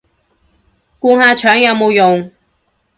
[0.99, 2.31] 灌下腸有冇用